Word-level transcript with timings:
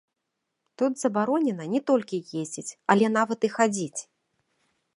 Тут 0.81 0.93
забаронена 1.01 1.67
не 1.75 1.81
толькі 1.91 2.21
ездзіць, 2.41 2.75
але 2.95 3.05
нават 3.19 3.39
і 3.51 3.53
хадзіць! 3.59 4.01